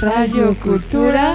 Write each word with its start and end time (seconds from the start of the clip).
Radio 0.00 0.54
Cultura. 0.54 1.34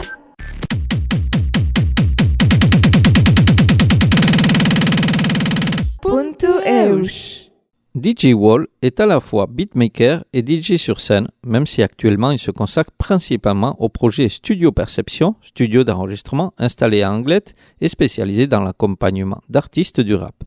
DJ 7.93 8.33
Wall 8.33 8.67
est 8.81 9.01
à 9.01 9.05
la 9.05 9.19
fois 9.19 9.47
beatmaker 9.47 10.23
et 10.31 10.45
DJ 10.45 10.77
sur 10.77 11.01
scène, 11.01 11.27
même 11.45 11.67
si 11.67 11.83
actuellement 11.83 12.31
il 12.31 12.39
se 12.39 12.51
consacre 12.51 12.91
principalement 12.97 13.75
au 13.81 13.89
projet 13.89 14.29
Studio 14.29 14.71
Perception, 14.71 15.35
studio 15.41 15.83
d'enregistrement 15.83 16.53
installé 16.57 17.01
à 17.01 17.11
Anglette 17.11 17.55
et 17.81 17.89
spécialisé 17.89 18.47
dans 18.47 18.61
l'accompagnement 18.61 19.41
d'artistes 19.49 19.99
du 19.99 20.15
rap. 20.15 20.41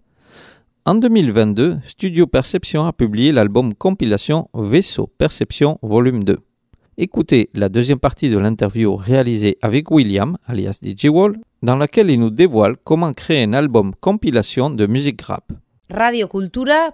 En 0.87 0.95
2022, 0.95 1.81
Studio 1.85 2.27
Perception 2.27 2.87
a 2.87 2.95
publié 2.95 3.31
l'album 3.33 3.75
compilation 3.75 4.49
Vaisseau 4.55 5.07
Perception 5.07 5.79
Volume 5.83 6.25
2. 6.25 6.39
Écoutez 6.99 7.51
la 7.53 7.69
deuxième 7.69 7.99
partie 7.99 8.31
de 8.31 8.39
l'interview 8.39 8.97
réalisée 8.97 9.59
avec 9.61 9.91
William, 9.91 10.39
alias 10.47 10.79
DJ 10.83 11.09
Wall, 11.11 11.37
dans 11.63 11.77
laquelle 11.77 12.11
il 12.11 12.19
nous 12.19 12.31
dévoile 12.31 12.77
comment 12.85 13.13
créer 13.13 13.43
un 13.43 13.53
album 13.53 13.95
compilation 14.01 14.71
de 14.71 14.87
musique 14.87 15.21
rap. 15.21 15.53
Radio 15.91 16.27
Cultura. 16.27 16.93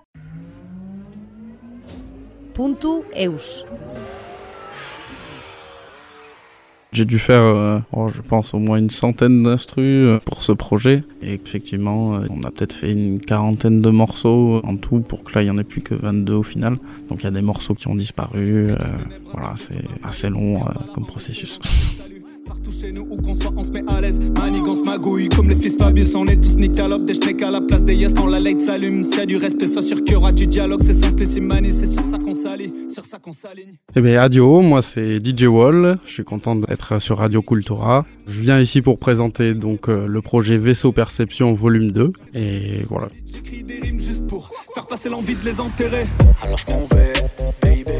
J'ai 6.92 7.06
dû 7.06 7.18
faire, 7.18 7.40
euh, 7.40 7.78
oh, 7.92 8.08
je 8.08 8.20
pense, 8.20 8.52
au 8.52 8.58
moins 8.58 8.76
une 8.76 8.90
centaine 8.90 9.42
d'instrus 9.42 10.06
euh, 10.06 10.18
pour 10.26 10.42
ce 10.42 10.52
projet. 10.52 11.04
Et 11.22 11.32
effectivement, 11.32 12.16
euh, 12.16 12.26
on 12.28 12.42
a 12.42 12.50
peut-être 12.50 12.74
fait 12.74 12.92
une 12.92 13.18
quarantaine 13.18 13.80
de 13.80 13.88
morceaux 13.88 14.60
en 14.62 14.76
tout 14.76 15.00
pour 15.00 15.24
que 15.24 15.34
là, 15.34 15.42
il 15.42 15.46
n'y 15.46 15.50
en 15.50 15.56
ait 15.56 15.64
plus 15.64 15.80
que 15.80 15.94
22 15.94 16.34
au 16.34 16.42
final. 16.42 16.76
Donc 17.08 17.20
il 17.22 17.24
y 17.24 17.28
a 17.28 17.30
des 17.30 17.40
morceaux 17.40 17.74
qui 17.74 17.88
ont 17.88 17.94
disparu. 17.94 18.66
euh, 18.68 18.76
voilà, 19.32 19.54
c'est 19.56 19.82
assez 20.02 20.28
long 20.28 20.56
euh, 20.56 20.68
comme 20.94 21.06
processus. 21.06 21.58
Partout 22.52 22.70
chez 22.70 22.90
nous, 22.90 23.06
où 23.08 23.16
qu'on 23.16 23.32
soit, 23.32 23.50
on 23.56 23.64
se 23.64 23.70
met 23.70 23.82
à 23.90 24.02
l'aise. 24.02 24.20
Manigance, 24.36 24.84
magouille, 24.84 25.30
comme 25.30 25.48
les 25.48 25.54
fils 25.54 25.74
Fabius, 25.74 26.14
on 26.14 26.26
est 26.26 26.36
tous 26.36 26.56
nicalope, 26.56 27.02
des 27.04 27.14
schnecks 27.14 27.40
à 27.40 27.50
la 27.50 27.62
place 27.62 27.82
des 27.82 27.94
yes. 27.94 28.12
Quand 28.12 28.26
la 28.26 28.40
light 28.40 28.60
s'allume, 28.60 29.02
s'il 29.02 29.16
y 29.16 29.20
a 29.20 29.24
du 29.24 29.38
respect, 29.38 29.66
sois 29.68 29.80
sûr 29.80 30.04
qu'il 30.04 30.12
y 30.12 30.16
aura 30.16 30.32
du 30.32 30.46
dialogue. 30.46 30.80
C'est 30.84 30.92
simple 30.92 31.22
et 31.22 31.26
c'est 31.26 31.40
mani, 31.40 31.72
c'est 31.72 31.86
sur 31.86 32.04
ça 32.04 32.18
qu'on 32.18 32.34
s'allie, 32.34 32.70
sur 32.92 33.06
ça 33.06 33.18
qu'on 33.18 33.32
s'aligne. 33.32 33.76
Eh 33.96 34.02
bien, 34.02 34.20
adio, 34.20 34.60
moi 34.60 34.82
c'est 34.82 35.16
DJ 35.16 35.44
Wall. 35.44 35.96
Je 36.04 36.12
suis 36.12 36.24
content 36.24 36.54
d'être 36.54 37.00
sur 37.00 37.16
Radio 37.16 37.40
Cultura. 37.40 38.04
Je 38.26 38.42
viens 38.42 38.60
ici 38.60 38.82
pour 38.82 38.98
présenter 38.98 39.54
donc 39.54 39.88
euh, 39.88 40.06
le 40.06 40.20
projet 40.20 40.58
Vaisseau 40.58 40.92
Perception 40.92 41.54
Volume 41.54 41.90
2. 41.90 42.12
Et 42.34 42.82
voilà. 42.86 43.08
J'écris 43.24 43.64
des 43.64 43.80
rimes 43.80 43.98
juste 43.98 44.26
pour 44.26 44.50
faire 44.74 44.86
passer 44.86 45.08
l'envie 45.08 45.36
de 45.36 45.44
les 45.46 45.58
enterrer. 45.58 46.04
Alors 46.42 46.58
je 46.58 46.70
m'en 46.70 46.84
vais, 46.84 47.14
baby. 47.62 47.98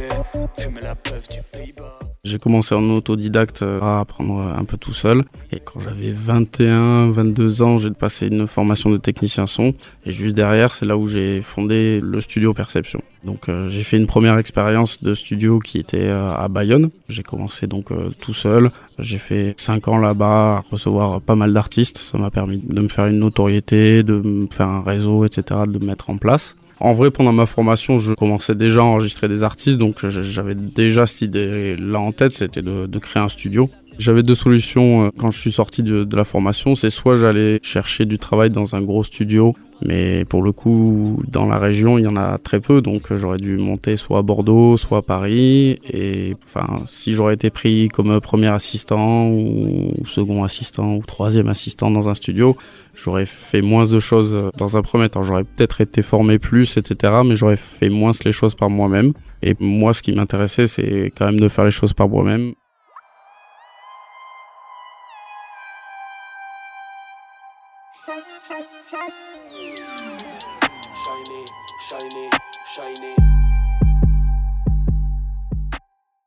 Fumer 0.59 0.83
la 0.83 0.95
preuve 0.95 1.27
du 1.29 1.39
Pays-Bas. 1.51 2.12
J'ai 2.25 2.39
commencé 2.39 2.73
en 2.73 2.89
autodidacte 2.91 3.63
euh, 3.63 3.81
à 3.81 3.99
apprendre 3.99 4.41
un 4.43 4.63
peu 4.63 4.77
tout 4.77 4.93
seul. 4.93 5.25
Et 5.51 5.59
quand 5.59 5.81
j'avais 5.81 6.13
21, 6.13 7.11
22 7.11 7.63
ans, 7.63 7.79
j'ai 7.79 7.91
passé 7.91 8.29
une 8.29 8.47
formation 8.47 8.91
de 8.91 8.97
technicien 8.97 9.49
son. 9.49 9.75
Et 10.07 10.13
juste 10.13 10.37
derrière, 10.37 10.73
c'est 10.73 10.87
là 10.87 10.97
où 10.97 11.09
j'ai 11.09 11.43
fondé 11.43 11.99
le 12.01 12.21
studio 12.21 12.55
Perception. 12.55 13.01
Donc 13.25 13.49
euh, 13.49 13.69
j'ai 13.69 13.83
fait 13.83 13.97
une 13.97 14.07
première 14.07 14.39
expérience 14.39 15.03
de 15.03 15.15
studio 15.15 15.59
qui 15.59 15.79
était 15.79 15.99
euh, 15.99 16.33
à 16.33 16.47
Bayonne. 16.47 16.91
J'ai 17.09 17.25
commencé 17.25 17.67
donc 17.67 17.91
euh, 17.91 18.11
tout 18.21 18.35
seul. 18.35 18.71
J'ai 19.01 19.19
fait 19.19 19.55
5 19.57 19.89
ans 19.89 19.99
là-bas 19.99 20.59
à 20.59 20.65
recevoir 20.71 21.21
pas 21.21 21.35
mal 21.35 21.53
d'artistes. 21.53 21.99
Ça 21.99 22.19
m'a 22.19 22.31
permis 22.31 22.59
de 22.59 22.81
me 22.81 22.89
faire 22.89 23.07
une 23.07 23.19
notoriété, 23.19 24.05
de 24.05 24.15
me 24.15 24.47
faire 24.49 24.69
un 24.69 24.83
réseau, 24.83 25.25
etc., 25.25 25.63
de 25.67 25.79
me 25.81 25.87
mettre 25.87 26.11
en 26.11 26.19
place. 26.19 26.57
En 26.81 26.95
vrai, 26.95 27.11
pendant 27.11 27.33
ma 27.33 27.47
formation, 27.47 27.99
je 27.99 28.13
commençais 28.15 28.55
déjà 28.55 28.81
à 28.81 28.85
enregistrer 28.85 29.29
des 29.29 29.43
artistes, 29.43 29.79
donc 29.79 30.07
j'avais 30.09 30.55
déjà 30.55 31.07
cette 31.07 31.23
idée-là 31.23 32.01
en 32.01 32.13
tête, 32.13 32.33
c'était 32.33 32.63
de, 32.63 32.87
de 32.87 32.99
créer 32.99 33.23
un 33.23 33.29
studio. 33.29 33.71
J'avais 33.99 34.23
deux 34.23 34.35
solutions 34.35 35.07
euh, 35.07 35.11
quand 35.17 35.31
je 35.31 35.39
suis 35.39 35.53
sorti 35.53 35.83
de, 35.83 36.05
de 36.05 36.17
la 36.17 36.25
formation, 36.25 36.75
c'est 36.75 36.91
soit 36.91 37.17
j'allais 37.17 37.61
chercher 37.63 38.07
du 38.07 38.19
travail 38.19 38.51
dans 38.51 38.75
un 38.75 38.81
gros 38.81 39.05
studio, 39.05 39.55
mais 39.85 40.25
pour 40.25 40.43
le 40.43 40.53
coup, 40.53 41.23
dans 41.29 41.47
la 41.47 41.59
région, 41.59 41.99
il 41.99 42.05
y 42.05 42.07
en 42.07 42.17
a 42.17 42.39
très 42.39 42.61
peu, 42.61 42.81
donc 42.81 43.11
euh, 43.11 43.17
j'aurais 43.17 43.39
dû 43.39 43.57
monter 43.57 43.97
soit 43.97 44.19
à 44.19 44.23
Bordeaux, 44.23 44.77
soit 44.77 44.99
à 44.99 45.03
Paris, 45.03 45.79
et 45.91 46.35
enfin, 46.45 46.83
si 46.87 47.13
j'aurais 47.13 47.35
été 47.35 47.51
pris 47.51 47.89
comme 47.89 48.21
premier 48.21 48.49
assistant, 48.49 49.29
ou 49.29 49.93
second 50.07 50.45
assistant, 50.45 50.97
ou 50.97 51.03
troisième 51.03 51.49
assistant 51.49 51.91
dans 51.91 52.09
un 52.09 52.15
studio, 52.15 52.57
j'aurais 52.95 53.27
fait 53.27 53.63
moins 53.63 53.85
de 53.85 53.99
choses 53.99 54.37
euh, 54.37 54.51
dans 54.57 54.77
un 54.77 54.83
premier 54.83 55.09
temps. 55.09 55.23
J'aurais 55.23 55.45
peut-être 55.45 55.81
été 55.81 56.03
formé 56.03 56.39
plus, 56.39 56.77
etc. 56.77 57.15
Mais 57.25 57.37
j'aurais 57.37 57.57
fait 57.57 57.89
moins 57.89 58.13
les 58.25 58.33
choses 58.33 58.55
par 58.55 58.71
moi-même. 58.71 59.13
Et 59.43 59.57
moi, 59.59 59.93
ce 59.95 60.03
qui 60.03 60.13
m'intéressait, 60.13 60.67
c'est 60.67 61.13
quand 61.17 61.27
même 61.27 61.41
de 61.41 61.49
faire 61.49 61.65
les 61.65 61.71
choses 61.71 61.93
par 61.93 62.09
moi-même. 62.09 62.53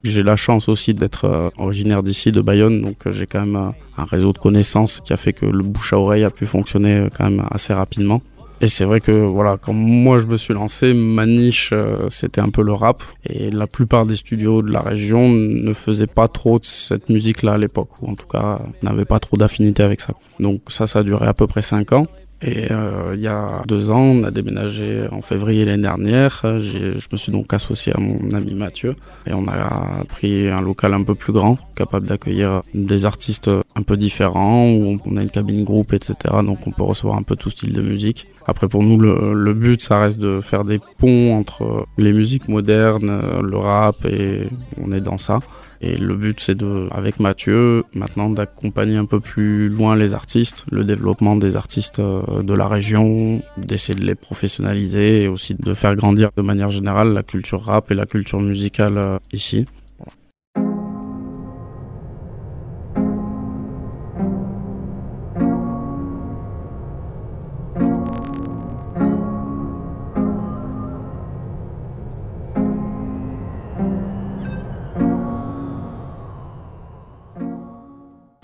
J'ai 0.06 0.22
la 0.22 0.36
chance 0.36 0.70
aussi 0.70 0.94
d'être 0.94 1.26
euh, 1.26 1.50
originaire 1.58 2.04
d'ici, 2.04 2.32
de 2.32 2.40
Bayonne, 2.40 2.84
donc 2.84 3.08
euh, 3.08 3.12
j'ai 3.12 3.26
quand 3.26 3.40
même 3.40 3.56
euh, 3.56 3.70
un 3.98 4.06
réseau 4.06 4.34
de 4.34 4.38
connaissances 4.38 5.02
qui 5.04 5.14
a 5.14 5.18
fait 5.18 5.34
que 5.34 5.48
le 5.48 5.64
bouche 5.64 5.94
à 5.94 6.00
oreille 6.00 6.24
a 6.24 6.30
pu 6.30 6.46
fonctionner 6.46 7.08
quand 7.18 7.28
même 7.28 7.44
assez 7.50 7.74
rapidement. 7.74 8.22
Et 8.62 8.68
c'est 8.68 8.86
vrai 8.86 9.02
que 9.02 9.12
voilà, 9.12 9.58
quand 9.60 9.74
moi 9.74 10.20
je 10.20 10.28
me 10.28 10.38
suis 10.38 10.54
lancé, 10.54 10.94
ma 10.94 11.26
niche 11.26 11.74
c'était 12.10 12.40
un 12.40 12.50
peu 12.50 12.64
le 12.64 12.72
rap. 12.72 13.04
Et 13.28 13.50
la 13.50 13.68
plupart 13.68 14.06
des 14.06 14.16
studios 14.16 14.62
de 14.62 14.72
la 14.72 14.82
région 14.82 15.28
ne 15.30 15.74
faisaient 15.74 16.08
pas 16.08 16.28
trop 16.28 16.60
de 16.60 16.66
cette 16.66 17.10
musique-là 17.10 17.54
à 17.54 17.58
l'époque, 17.58 17.90
ou 18.02 18.12
en 18.12 18.16
tout 18.16 18.28
cas 18.28 18.60
n'avaient 18.84 19.06
pas 19.06 19.20
trop 19.20 19.38
d'affinité 19.38 19.84
avec 19.84 20.02
ça. 20.02 20.14
Donc 20.40 20.62
ça, 20.68 20.88
ça 20.88 21.00
a 21.00 21.04
duré 21.04 21.26
à 21.26 21.34
peu 21.34 21.48
près 21.48 21.64
5 21.64 21.92
ans. 21.94 22.08
Et 22.48 22.72
euh, 22.72 23.14
il 23.16 23.22
y 23.22 23.28
a 23.28 23.64
deux 23.66 23.90
ans, 23.90 24.02
on 24.02 24.24
a 24.24 24.30
déménagé 24.30 25.08
en 25.12 25.22
février 25.22 25.66
l'année 25.66 25.82
dernière. 25.82 26.42
Je 26.60 27.08
me 27.12 27.18
suis 27.18 27.32
donc 27.32 27.52
associé 27.56 27.92
à 27.96 28.00
mon 28.00 28.30
ami 28.34 28.54
Mathieu 28.54 28.96
et 29.26 29.34
on 29.34 29.48
a 29.48 30.04
pris 30.08 30.48
un 30.50 30.62
local 30.62 30.94
un 30.94 31.02
peu 31.02 31.16
plus 31.16 31.34
grand, 31.34 31.58
capable 31.74 32.06
d'accueillir 32.06 32.62
des 32.76 33.06
artistes 33.06 33.50
un 33.76 33.82
peu 33.82 33.98
différents, 33.98 34.70
où 34.70 35.00
on 35.04 35.18
a 35.18 35.24
une 35.24 35.32
cabine 35.32 35.64
groupe, 35.64 35.94
etc. 35.94 36.14
Donc 36.46 36.60
on 36.68 36.72
peut 36.72 36.84
recevoir 36.84 37.18
un 37.18 37.24
peu 37.24 37.36
tout 37.36 37.50
style 37.50 37.74
de 37.74 37.82
musique. 37.82 38.28
Après 38.46 38.68
pour 38.68 38.84
nous, 38.84 39.00
le, 39.00 39.34
le 39.34 39.54
but, 39.56 39.82
ça 39.82 40.00
reste 40.00 40.20
de 40.20 40.40
faire 40.40 40.66
des 40.66 40.80
ponts 41.00 41.36
entre 41.36 41.88
les 41.98 42.14
musiques 42.14 42.48
modernes, 42.48 43.42
le 43.42 43.58
rap, 43.58 44.06
et 44.06 44.50
on 44.84 44.92
est 44.92 45.02
dans 45.02 45.18
ça. 45.18 45.40
Et 45.82 45.98
le 45.98 46.16
but, 46.16 46.40
c'est 46.40 46.56
de, 46.56 46.88
avec 46.92 47.20
Mathieu, 47.20 47.84
maintenant 47.94 48.30
d'accompagner 48.30 48.98
un 48.98 49.06
peu 49.06 49.20
plus 49.20 49.70
loin 49.70 49.96
les 49.96 50.14
artistes, 50.14 50.66
le 50.72 50.84
développement 50.84 51.36
des 51.36 51.56
artistes 51.56 52.00
euh, 52.00 52.44
de 52.44 52.54
la 52.54 52.68
région, 52.68 53.42
d'essayer 53.58 53.98
de 53.98 54.06
les 54.06 54.16
professionnaliser 54.16 55.24
et 55.24 55.28
aussi 55.28 55.56
de 55.56 55.74
faire 55.74 55.96
grandir 55.96 56.30
de 56.36 56.42
manière 56.42 56.70
générale 56.70 57.14
la 57.14 57.24
culture 57.24 57.62
rap 57.64 57.92
et 57.92 57.96
la 57.96 58.06
culture 58.06 58.40
musicale 58.40 58.98
euh, 58.98 59.18
ici. 59.32 59.66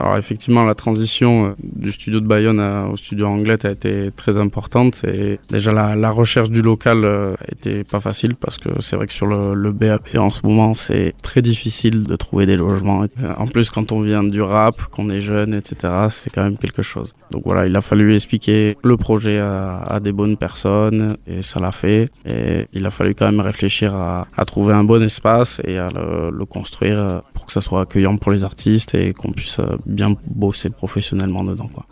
Alors 0.02 0.18
effectivement, 0.18 0.64
la 0.64 0.74
transition 0.74 1.46
euh, 1.46 1.50
du 1.62 1.92
studio 1.92 2.20
de 2.22 2.26
Bayonne 2.26 2.60
au 2.60 2.98
studio 2.98 3.28
Anglette 3.28 3.66
a 3.66 3.72
été 3.72 4.10
très 4.16 4.38
importante. 4.38 5.04
Et 5.04 5.40
déjà, 5.52 5.72
la, 5.72 6.10
recherche 6.10 6.50
du 6.50 6.64
local 6.64 7.06
euh, 7.06 7.36
était 7.52 7.84
pas 7.84 8.00
facile 8.00 8.34
parce 8.36 8.58
que 8.58 8.70
c'est 8.80 8.96
vrai 8.96 9.06
que 9.06 9.14
sur 9.14 9.28
le, 9.28 9.72
BAP 9.72 10.16
en 10.16 10.32
ce 10.32 10.42
moment, 10.44 10.74
c'est 10.74 11.14
très 11.22 11.44
difficile 11.44 12.04
de 12.04 12.16
trouver 12.16 12.48
des 12.48 12.58
logements. 12.58 13.04
Euh, 13.04 13.34
En 13.38 13.46
plus, 13.46 13.70
quand 13.70 13.92
on 13.92 14.02
vient 14.02 14.24
du 14.24 14.42
rap, 14.42 14.82
qu'on 14.86 15.08
est 15.12 15.22
jeune, 15.22 15.54
etc., 15.54 15.94
c'est 16.10 16.32
quand 16.32 16.44
même 16.44 16.58
quelque 16.58 16.82
chose. 16.82 17.14
Donc 17.30 17.44
voilà, 17.46 17.68
il 17.68 17.76
a 17.76 17.82
fallu 17.82 18.16
expliquer 18.16 18.78
le 18.84 18.98
projet 18.98 19.38
à, 19.38 20.00
des 20.02 20.12
bonnes 20.12 20.36
personnes 20.36 21.16
et 21.28 21.44
ça 21.44 21.60
l'a 21.60 21.72
fait. 21.72 22.10
Et 22.26 22.66
il 22.74 22.88
a 22.88 22.90
fallu 22.90 23.14
quand 23.14 23.26
même 23.26 23.40
réfléchir 23.40 23.94
à, 23.94 24.26
trouver 24.46 24.74
un 24.74 24.84
bon 24.84 25.02
espace 25.04 25.62
et 25.64 25.78
à 25.78 25.88
le, 25.90 26.32
le 26.32 26.46
construire 26.46 26.98
euh, 26.98 27.20
pour 27.42 27.48
que 27.48 27.54
ça 27.54 27.62
soit 27.62 27.82
accueillant 27.82 28.18
pour 28.18 28.32
les 28.32 28.44
artistes 28.44 28.94
et 28.94 29.14
qu'on 29.14 29.32
puisse 29.32 29.58
euh, 29.58 29.76
bien 29.88 30.16
bosser 30.28 30.70
professionnellement 30.70 31.44
dedans. 31.44 31.68
Quoi. 31.74 31.88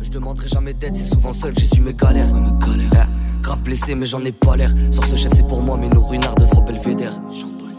Je 0.00 0.10
demanderai 0.10 0.46
jamais 0.46 0.74
d'aide, 0.74 0.94
c'est 0.94 1.12
souvent 1.12 1.32
seul 1.32 1.58
j'ai 1.58 1.66
su 1.66 1.80
mes 1.80 1.92
galères. 1.92 2.28
Eh, 2.32 3.42
grave 3.42 3.62
blessé, 3.62 3.96
mais 3.96 4.06
j'en 4.06 4.24
ai 4.24 4.30
pas 4.30 4.54
l'air. 4.54 4.72
Sur 4.92 5.04
ce 5.06 5.16
chef, 5.16 5.32
c'est 5.32 5.46
pour 5.48 5.60
moi, 5.60 5.76
mais 5.76 5.88
nos 5.88 6.00
ruinards 6.00 6.36
de 6.36 6.44
trop 6.44 6.60
belvédère. 6.60 7.20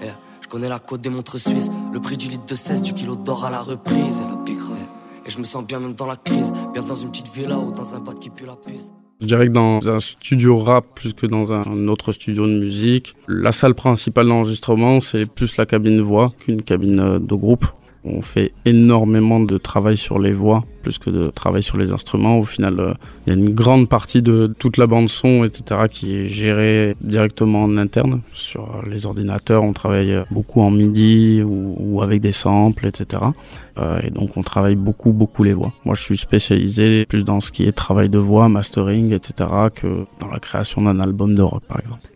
Eh, 0.03 0.07
je 0.41 0.47
connais 0.49 0.67
la 0.67 0.79
côte 0.79 0.99
des 0.99 1.09
montres 1.09 1.39
suisses, 1.39 1.71
le 1.93 2.01
prix 2.01 2.17
du 2.17 2.27
litre 2.27 2.45
de 2.45 2.55
16, 2.55 2.81
du 2.81 2.93
kilo 2.93 3.15
d'or 3.15 3.45
à 3.45 3.49
la 3.49 3.61
reprise. 3.61 4.21
Eh, 4.45 4.51
et 5.27 5.29
je 5.29 5.37
me 5.39 5.45
sens 5.45 5.65
bien 5.65 5.79
même 5.79 5.93
dans 5.93 6.07
la 6.07 6.17
crise, 6.17 6.51
bien 6.73 6.83
dans 6.83 6.95
une 6.95 7.09
petite 7.09 7.33
villa 7.33 7.57
ou 7.57 7.71
dans 7.71 7.95
un 7.95 7.99
bad 7.99 8.19
qui 8.19 8.29
pue 8.29 8.45
la 8.45 8.57
pisse. 8.57 8.91
Je 9.21 9.27
dirais 9.27 9.47
que 9.47 9.53
dans 9.53 9.89
un 9.89 9.99
studio 9.99 10.59
rap 10.59 10.85
plus 10.93 11.13
que 11.13 11.25
dans 11.25 11.53
un 11.53 11.87
autre 11.87 12.11
studio 12.11 12.45
de 12.47 12.59
musique, 12.59 13.13
la 13.27 13.53
salle 13.53 13.73
principale 13.73 14.27
d'enregistrement, 14.27 14.99
c'est 14.99 15.25
plus 15.25 15.55
la 15.57 15.65
cabine 15.65 16.01
voix 16.01 16.33
qu'une 16.39 16.61
cabine 16.61 17.19
de 17.19 17.35
groupe. 17.35 17.65
On 18.07 18.21
fait 18.21 18.51
énormément 18.65 19.39
de 19.39 19.57
travail 19.57 19.97
sur 19.97 20.19
les 20.19 20.31
voix, 20.31 20.63
plus 20.83 20.99
que 20.99 21.09
de 21.09 21.31
travail 21.31 21.63
sur 21.63 21.77
les 21.77 21.91
instruments. 21.91 22.37
Au 22.37 22.43
final, 22.43 22.79
euh, 22.79 22.93
il 23.25 23.33
y 23.33 23.35
a 23.35 23.39
une 23.39 23.49
grande 23.49 23.89
partie 23.89 24.21
de 24.21 24.53
toute 24.59 24.77
la 24.77 24.85
bande 24.85 25.09
son, 25.09 25.43
etc., 25.43 25.81
qui 25.89 26.15
est 26.15 26.27
gérée 26.27 26.95
directement 27.01 27.63
en 27.63 27.77
interne. 27.77 28.21
Sur 28.31 28.83
les 28.87 29.07
ordinateurs, 29.07 29.63
on 29.63 29.73
travaille 29.73 30.21
beaucoup 30.29 30.61
en 30.61 30.69
MIDI 30.69 31.41
ou, 31.43 32.01
avec 32.03 32.21
des 32.21 32.31
samples, 32.31 32.85
etc. 32.85 33.23
Euh, 33.79 33.99
et 34.03 34.11
donc, 34.11 34.37
on 34.37 34.43
travaille 34.43 34.75
beaucoup, 34.75 35.11
beaucoup 35.11 35.43
les 35.43 35.53
voix. 35.53 35.73
Moi, 35.83 35.95
je 35.95 36.03
suis 36.03 36.17
spécialisé 36.17 37.05
plus 37.07 37.25
dans 37.25 37.41
ce 37.41 37.51
qui 37.51 37.63
est 37.63 37.71
travail 37.71 38.09
de 38.09 38.19
voix, 38.19 38.49
mastering, 38.49 39.13
etc., 39.13 39.49
que 39.73 40.05
dans 40.19 40.29
la 40.29 40.39
création 40.39 40.83
d'un 40.83 40.99
album 40.99 41.33
de 41.33 41.41
rock, 41.41 41.63
par 41.67 41.79
exemple. 41.79 42.14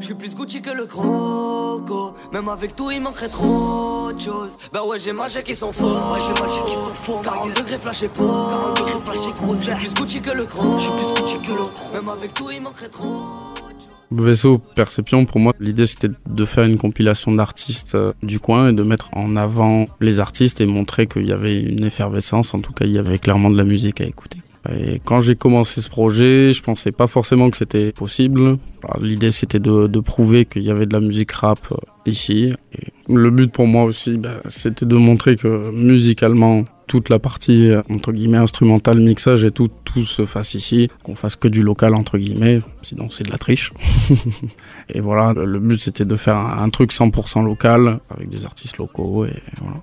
Je 0.00 0.06
suis 0.06 0.14
plus 0.14 0.34
Gucci 0.34 0.60
que 0.60 0.70
le 0.70 0.86
croco. 0.86 2.14
Même 2.32 2.48
avec 2.48 2.74
tout, 2.74 2.90
il 2.90 3.00
manquerait 3.00 3.28
trop 3.28 4.10
de 4.12 4.20
choses. 4.20 4.56
Bah 4.72 4.84
ouais, 4.84 4.98
j'ai 4.98 5.12
ma 5.12 5.28
qui 5.28 5.54
sont 5.54 5.72
faux. 5.72 5.90
40 7.22 7.56
degrés 7.56 7.78
flash 7.78 8.02
et 8.02 8.08
pas. 8.08 8.74
Je 9.14 9.18
suis 9.18 9.74
plus 9.74 9.94
Gucci 9.94 10.20
que 10.20 10.32
le 10.32 10.44
croco. 10.46 10.78
Même 11.92 12.08
avec 12.08 12.34
tout, 12.34 12.50
il 12.50 12.60
manquerait 12.60 12.88
trop. 12.88 13.22
Vaisseau 14.10 14.58
Perception, 14.58 15.26
pour 15.26 15.38
moi, 15.38 15.52
l'idée 15.60 15.86
c'était 15.86 16.08
de 16.08 16.44
faire 16.46 16.64
une 16.64 16.78
compilation 16.78 17.30
d'artistes 17.30 17.94
euh, 17.94 18.14
du 18.22 18.40
coin 18.40 18.70
et 18.70 18.72
de 18.72 18.82
mettre 18.82 19.10
en 19.12 19.36
avant 19.36 19.86
les 20.00 20.18
artistes 20.18 20.62
et 20.62 20.66
montrer 20.66 21.06
qu'il 21.06 21.26
y 21.26 21.32
avait 21.32 21.60
une 21.60 21.84
effervescence, 21.84 22.54
en 22.54 22.60
tout 22.60 22.72
cas 22.72 22.86
il 22.86 22.92
y 22.92 22.98
avait 22.98 23.18
clairement 23.18 23.50
de 23.50 23.58
la 23.58 23.64
musique 23.64 24.00
à 24.00 24.04
écouter. 24.04 24.38
Et 24.70 25.00
quand 25.04 25.20
j'ai 25.20 25.36
commencé 25.36 25.80
ce 25.80 25.88
projet, 25.88 26.52
je 26.52 26.62
pensais 26.62 26.92
pas 26.92 27.06
forcément 27.06 27.50
que 27.50 27.56
c'était 27.56 27.92
possible. 27.92 28.56
L'idée 29.00 29.30
c'était 29.30 29.58
de, 29.58 30.00
prouver 30.00 30.44
qu'il 30.44 30.62
y 30.62 30.70
avait 30.70 30.86
de 30.86 30.92
la 30.92 31.00
musique 31.00 31.32
rap 31.32 31.58
euh, 31.72 31.76
ici. 32.06 32.52
Le 33.08 33.30
but 33.30 33.50
pour 33.50 33.66
moi 33.66 33.84
aussi, 33.84 34.16
bah, 34.16 34.40
c'était 34.48 34.86
de 34.86 34.96
montrer 34.96 35.36
que 35.36 35.70
musicalement, 35.72 36.64
toute 36.86 37.08
la 37.08 37.18
partie 37.18 37.70
euh, 37.70 37.82
entre 37.90 38.12
guillemets 38.12 38.38
instrumentale, 38.38 39.00
mixage 39.00 39.44
et 39.44 39.50
tout, 39.50 39.68
tout 39.84 40.04
se 40.04 40.24
fasse 40.24 40.54
ici, 40.54 40.88
qu'on 41.02 41.14
fasse 41.14 41.36
que 41.36 41.48
du 41.48 41.62
local 41.62 41.94
entre 41.94 42.18
guillemets, 42.18 42.60
sinon 42.82 43.10
c'est 43.10 43.24
de 43.24 43.30
la 43.30 43.38
triche. 43.38 43.72
et 44.88 45.00
voilà, 45.00 45.32
le 45.34 45.58
but 45.58 45.80
c'était 45.80 46.04
de 46.04 46.16
faire 46.16 46.36
un, 46.36 46.62
un 46.62 46.70
truc 46.70 46.92
100% 46.92 47.44
local 47.44 48.00
avec 48.10 48.28
des 48.28 48.44
artistes 48.44 48.78
locaux 48.78 49.24
et 49.24 49.42
voilà. 49.60 49.82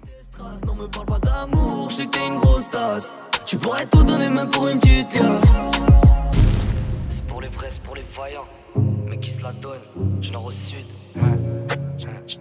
Tu 3.46 3.58
pourrais 3.60 3.86
tout 3.86 4.04
donner 4.04 4.28
même 4.30 4.50
pour 4.50 4.68
une 4.68 4.80
petite 4.80 5.20
liasse. 5.20 5.44
C'est 7.10 7.24
pour 7.26 7.42
les 7.42 7.48
vrais, 7.48 7.70
c'est 7.70 7.82
pour 7.84 7.96
les 7.96 8.04
vaillants. 8.16 8.48
Mais 9.06 9.20
qui 9.20 9.30
se 9.30 9.44
la 9.44 9.54
donne? 9.54 9.82
Je 10.20 10.32
nord 10.32 10.46
au 10.46 10.52
sud. 10.52 10.86
Hein, 11.22 11.38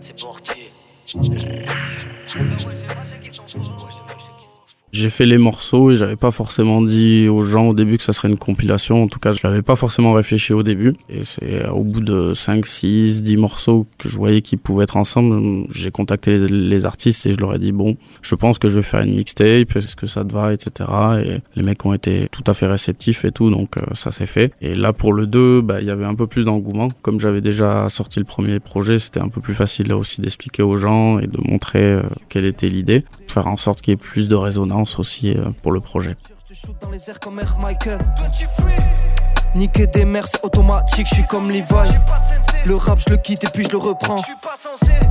c'est 0.01 0.19
portier. 0.19 0.73
J'ai 4.95 5.11
fait 5.11 5.27
les 5.27 5.39
morceaux 5.39 5.91
et 5.91 5.97
j'avais 5.97 6.15
pas 6.15 6.31
forcément 6.31 6.81
dit 6.81 7.27
aux 7.27 7.43
gens 7.43 7.67
au 7.67 7.75
début 7.75 7.99
que 7.99 8.05
ça 8.05 8.13
serait 8.13 8.29
une 8.29 8.37
compilation. 8.37 9.03
En 9.03 9.09
tout 9.09 9.19
cas, 9.19 9.33
je 9.33 9.41
l'avais 9.43 9.61
pas 9.61 9.75
forcément 9.75 10.13
réfléchi 10.13 10.53
au 10.53 10.63
début. 10.63 10.95
Et 11.11 11.25
c'est 11.25 11.67
au 11.69 11.83
bout 11.83 12.01
de 12.01 12.33
5, 12.33 12.65
6, 12.65 13.25
10 13.25 13.37
morceaux 13.37 13.89
que 13.99 14.09
je 14.09 14.17
voyais 14.17 14.41
qu'ils 14.41 14.61
pouvaient 14.61 14.85
être 14.85 14.97
ensemble. 14.97 15.67
J'ai 15.73 15.91
contacté 15.91 16.39
les, 16.47 16.85
artistes 16.85 17.27
et 17.27 17.33
je 17.33 17.41
leur 17.41 17.57
ai 17.57 17.59
dit, 17.59 17.73
bon, 17.73 17.97
je 18.23 18.37
pense 18.37 18.61
que 18.61 18.69
je 18.69 18.77
vais 18.77 18.85
faire 18.85 19.01
une 19.01 19.17
mixtape. 19.17 19.75
Est-ce 19.75 19.97
que 19.97 20.07
ça 20.07 20.25
te 20.25 20.33
va, 20.33 20.53
etc. 20.53 20.89
Et 21.25 21.41
les 21.57 21.65
mecs 21.65 21.85
ont 21.85 21.93
été 21.93 22.29
tout 22.31 22.45
à 22.47 22.55
fait 22.55 22.69
réceptifs 22.69 23.25
et 23.25 23.33
tout. 23.33 23.51
Donc, 23.51 23.77
euh, 23.79 23.81
ça 23.95 24.13
s'est 24.13 24.27
fait. 24.27 24.53
Et 24.61 24.77
là, 24.77 24.93
pour 24.93 25.13
le 25.13 25.27
2, 25.27 25.61
bah, 25.61 25.81
il 25.81 25.89
y 25.89 25.91
avait 25.91 26.05
un 26.05 26.15
peu 26.15 26.29
plus 26.29 26.45
d'engouement. 26.45 26.87
Comme 27.03 27.19
j'avais 27.19 27.41
déjà 27.41 27.89
sorti 27.89 28.21
le 28.21 28.27
premier 28.27 28.61
projet, 28.61 29.01
c'était 29.01 29.19
un 29.19 29.29
peu 29.29 29.41
plus 29.41 29.55
facile 29.55 29.89
là 29.89 29.97
aussi 29.97 30.21
d'expliquer 30.21 30.63
aux 30.63 30.77
gens 30.77 31.19
et 31.19 31.27
de 31.27 31.41
montrer 31.51 31.83
euh, 31.83 32.03
quelle 32.29 32.45
était 32.45 32.69
l'idée. 32.69 33.03
Faire 33.27 33.49
en 33.49 33.57
sorte 33.57 33.81
qu'il 33.81 33.91
y 33.91 33.95
ait 33.95 33.97
plus 33.97 34.29
de 34.29 34.37
résonance 34.37 34.84
aussi 34.99 35.35
euh, 35.37 35.51
pour 35.63 35.73
le 35.73 35.81
projet. 35.81 36.17
Niquer 39.57 39.87
des 39.87 40.05
mers, 40.05 40.27
c'est 40.27 40.45
automatique, 40.45 41.07
je 41.09 41.15
suis 41.15 41.27
comme 41.27 41.49
Levi. 41.51 41.91
Le 42.67 42.77
rap, 42.77 42.99
je 42.99 43.11
le 43.11 43.17
quitte 43.19 43.45
et 43.45 43.49
puis 43.49 43.65
je 43.65 43.71
le 43.71 43.79
reprends. 43.79 44.21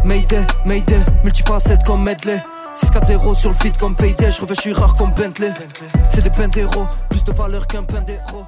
Mayday, 0.04 0.46
Mayday, 0.68 1.00
multifacette 1.24 1.84
comme 1.84 2.04
medley. 2.04 2.42
6-4-0 2.76 3.36
sur 3.36 3.50
le 3.50 3.56
feed 3.56 3.78
comme 3.78 3.96
Payday, 3.96 4.32
je 4.32 4.42
reviens, 4.42 4.56
je 4.56 4.62
suis 4.62 4.74
rare 4.74 4.96
comme 4.96 5.14
Bentley. 5.14 5.54
C'est 6.10 6.24
des 6.24 6.30
penderos, 6.30 6.88
plus 7.10 7.24
de 7.24 7.32
valeur 7.32 7.68
qu'un 7.68 7.84
pendero. 7.84 8.44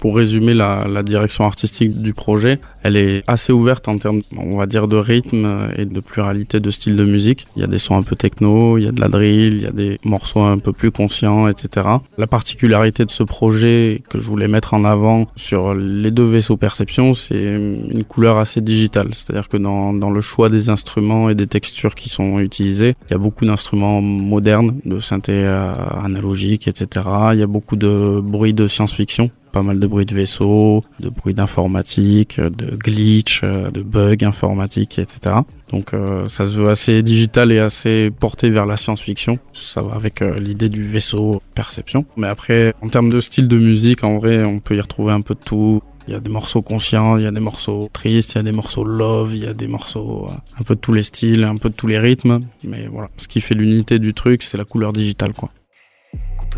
Pour 0.00 0.16
résumer 0.16 0.54
la, 0.54 0.86
la, 0.88 1.02
direction 1.02 1.44
artistique 1.44 2.00
du 2.00 2.14
projet, 2.14 2.58
elle 2.82 2.96
est 2.96 3.22
assez 3.26 3.52
ouverte 3.52 3.86
en 3.88 3.98
termes, 3.98 4.22
on 4.36 4.56
va 4.56 4.66
dire, 4.66 4.88
de 4.88 4.96
rythme 4.96 5.70
et 5.76 5.84
de 5.84 6.00
pluralité 6.00 6.58
de 6.58 6.70
styles 6.70 6.96
de 6.96 7.04
musique. 7.04 7.46
Il 7.56 7.60
y 7.60 7.64
a 7.64 7.68
des 7.68 7.78
sons 7.78 7.96
un 7.96 8.02
peu 8.02 8.16
techno, 8.16 8.78
il 8.78 8.84
y 8.84 8.88
a 8.88 8.92
de 8.92 9.00
la 9.00 9.08
drill, 9.08 9.54
il 9.54 9.62
y 9.62 9.66
a 9.66 9.72
des 9.72 9.98
morceaux 10.04 10.40
un 10.40 10.58
peu 10.58 10.72
plus 10.72 10.90
conscients, 10.90 11.48
etc. 11.48 11.86
La 12.16 12.26
particularité 12.26 13.04
de 13.04 13.10
ce 13.10 13.22
projet 13.22 14.02
que 14.08 14.18
je 14.18 14.26
voulais 14.28 14.48
mettre 14.48 14.74
en 14.74 14.84
avant 14.84 15.26
sur 15.36 15.74
les 15.74 16.10
deux 16.10 16.28
vaisseaux 16.28 16.56
perception, 16.56 17.14
c'est 17.14 17.42
une 17.42 18.04
couleur 18.04 18.38
assez 18.38 18.60
digitale. 18.60 19.08
C'est-à-dire 19.12 19.48
que 19.48 19.56
dans, 19.56 19.92
dans 19.92 20.10
le 20.10 20.20
choix 20.20 20.48
des 20.48 20.68
instruments 20.68 21.28
et 21.30 21.34
des 21.34 21.46
textures 21.46 21.94
qui 21.94 22.08
sont 22.08 22.38
utilisés, 22.38 22.94
il 23.08 23.12
y 23.12 23.14
a 23.14 23.18
beaucoup 23.18 23.44
d'instruments 23.44 24.00
modernes, 24.00 24.78
de 24.84 25.00
synthé 25.00 25.32
euh, 25.32 25.72
analogique, 26.02 26.68
etc. 26.68 27.06
Il 27.32 27.38
y 27.38 27.42
a 27.42 27.46
beaucoup 27.46 27.76
de 27.76 28.20
bruits 28.22 28.54
de 28.54 28.66
science-fiction 28.66 29.30
pas 29.50 29.62
mal 29.62 29.80
de 29.80 29.86
bruits 29.86 30.06
de 30.06 30.14
vaisseau, 30.14 30.82
de 31.00 31.08
bruits 31.08 31.34
d'informatique, 31.34 32.40
de 32.40 32.76
glitch, 32.76 33.42
de 33.42 33.82
bugs 33.82 34.24
informatiques, 34.24 34.98
etc. 34.98 35.40
Donc 35.70 35.94
euh, 35.94 36.28
ça 36.28 36.46
se 36.46 36.52
veut 36.52 36.68
assez 36.68 37.02
digital 37.02 37.52
et 37.52 37.58
assez 37.58 38.10
porté 38.10 38.50
vers 38.50 38.66
la 38.66 38.76
science-fiction. 38.76 39.38
Ça 39.52 39.82
va 39.82 39.94
avec 39.94 40.20
euh, 40.22 40.38
l'idée 40.38 40.68
du 40.68 40.86
vaisseau 40.86 41.42
perception. 41.54 42.04
Mais 42.16 42.26
après, 42.26 42.74
en 42.82 42.88
termes 42.88 43.10
de 43.10 43.20
style 43.20 43.46
de 43.48 43.58
musique, 43.58 44.02
en 44.02 44.18
vrai, 44.18 44.44
on 44.44 44.58
peut 44.58 44.76
y 44.76 44.80
retrouver 44.80 45.12
un 45.12 45.20
peu 45.20 45.34
de 45.34 45.40
tout. 45.40 45.80
Il 46.08 46.14
y 46.14 46.16
a 46.16 46.20
des 46.20 46.30
morceaux 46.30 46.62
conscients, 46.62 47.18
il 47.18 47.22
y 47.22 47.26
a 47.26 47.30
des 47.30 47.40
morceaux 47.40 47.88
tristes, 47.92 48.32
il 48.32 48.36
y 48.36 48.40
a 48.40 48.42
des 48.42 48.52
morceaux 48.52 48.84
love, 48.84 49.32
il 49.32 49.44
y 49.44 49.46
a 49.46 49.54
des 49.54 49.68
morceaux 49.68 50.28
euh, 50.28 50.34
un 50.58 50.64
peu 50.64 50.74
de 50.74 50.80
tous 50.80 50.92
les 50.92 51.04
styles, 51.04 51.44
un 51.44 51.56
peu 51.56 51.68
de 51.68 51.74
tous 51.74 51.86
les 51.86 51.98
rythmes. 51.98 52.40
Mais 52.64 52.88
voilà, 52.88 53.10
ce 53.16 53.28
qui 53.28 53.40
fait 53.40 53.54
l'unité 53.54 53.98
du 53.98 54.12
truc, 54.12 54.42
c'est 54.42 54.56
la 54.56 54.64
couleur 54.64 54.92
digitale, 54.92 55.32
quoi. 55.34 55.50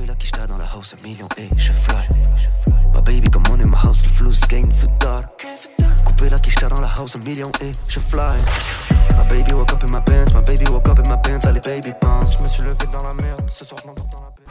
La 0.06 0.46
dans 0.46 0.56
la 0.56 0.64
house, 0.64 0.96
million 1.04 1.28
et 1.36 1.48
je. 1.56 1.70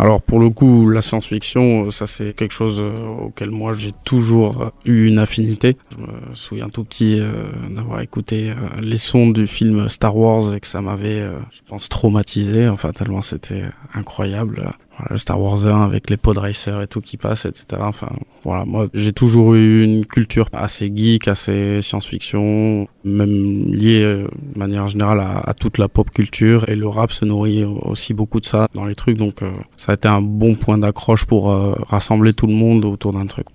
Alors 0.02 0.20
pour 0.20 0.40
le 0.40 0.50
coup, 0.50 0.90
la 0.90 1.04
science-fiction, 1.04 1.92
ça 1.92 2.08
c'est 2.08 2.34
quelque 2.36 2.54
chose 2.54 2.82
euh, 2.82 3.08
auquel 3.08 3.52
moi 3.52 3.74
j'ai 3.74 3.92
toujours 4.04 4.72
eu 4.84 5.08
une 5.08 5.20
affinité. 5.20 5.78
Je 5.92 5.98
me 5.98 6.34
souviens 6.36 6.70
tout 6.70 6.84
petit 6.84 7.20
euh, 7.20 7.52
d'avoir 7.70 8.02
écouté 8.02 8.50
euh, 8.50 8.56
les 8.82 8.98
sons 8.98 9.30
du 9.30 9.46
film 9.46 9.90
Star 9.90 10.18
Wars 10.18 10.56
et 10.56 10.60
que 10.60 10.66
ça 10.66 10.82
m'avait, 10.82 11.22
je 11.52 11.60
pense, 11.68 11.88
traumatisé. 11.88 12.68
Enfin 12.68 12.94
tellement 12.94 13.22
c'était 13.22 13.66
incroyable 13.94 14.72
Star 15.16 15.40
Wars 15.42 15.66
1 15.66 15.82
avec 15.82 16.10
les 16.10 16.18
pod 16.18 16.38
racers 16.38 16.82
et 16.82 16.88
tout 16.88 17.02
qui 17.02 17.18
passe, 17.18 17.46
etc. 17.46 17.82
Enfin, 17.82 18.10
voilà, 18.44 18.66
moi 18.66 18.88
j'ai 18.94 19.14
toujours 19.14 19.56
eu 19.56 19.84
une 19.84 20.06
culture 20.06 20.50
assez 20.54 20.92
geek, 20.94 21.28
assez 21.28 21.82
science-fiction, 21.82 22.88
même 23.04 23.66
liée 23.74 24.04
euh, 24.04 24.28
de 24.54 24.60
manière 24.60 24.88
générale 24.88 25.20
à, 25.22 25.54
toute 25.54 25.78
la 25.78 25.88
pop 25.88 26.10
culture 26.12 26.68
et 26.70 26.76
le 26.76 26.88
rap 26.88 27.12
se 27.12 27.26
nourrit 27.26 27.64
aussi 27.64 28.14
beaucoup 28.14 28.40
de 28.40 28.46
ça 28.46 28.68
dans 28.74 28.86
les 28.86 28.96
trucs, 28.96 29.18
donc 29.18 29.42
euh, 29.42 29.52
ça 29.78 29.92
a 29.92 29.96
été 29.96 30.08
un 30.08 30.22
bon 30.22 30.56
point 30.56 30.78
d'accroche 30.78 31.26
pour 31.26 31.52
euh, 31.52 31.74
rassembler 31.88 32.34
tout 32.34 32.48
le 32.48 32.54
monde 32.54 32.86
autour 32.86 33.14
d'un 33.14 33.26
truc. 33.26 33.48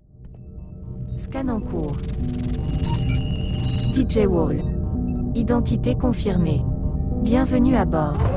Scan 1.16 1.48
en 1.48 1.60
cours. 1.60 1.96
DJ 3.94 4.26
Wall. 4.26 4.62
Identité 5.34 5.94
confirmée. 5.94 6.62
Bienvenue 7.22 7.76
à 7.76 7.84
bord. 7.84 8.35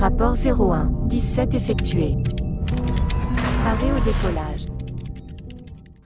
Rapport 0.00 0.36
01, 0.36 0.92
17 1.06 1.54
effectué. 1.54 2.12
Arrêt 3.66 3.90
au 3.90 4.04
décollage. 4.04 4.66